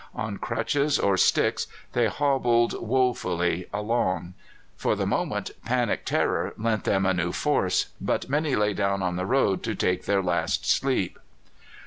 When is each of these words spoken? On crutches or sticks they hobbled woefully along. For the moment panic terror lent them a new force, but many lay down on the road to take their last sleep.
On 0.15 0.37
crutches 0.39 0.97
or 0.97 1.15
sticks 1.15 1.67
they 1.93 2.07
hobbled 2.07 2.73
woefully 2.81 3.67
along. 3.71 4.33
For 4.75 4.95
the 4.95 5.05
moment 5.05 5.51
panic 5.63 6.05
terror 6.05 6.55
lent 6.57 6.85
them 6.85 7.05
a 7.05 7.13
new 7.13 7.31
force, 7.31 7.89
but 8.01 8.27
many 8.27 8.55
lay 8.55 8.73
down 8.73 9.03
on 9.03 9.15
the 9.15 9.27
road 9.27 9.61
to 9.61 9.75
take 9.75 10.05
their 10.05 10.23
last 10.23 10.65
sleep. 10.67 11.19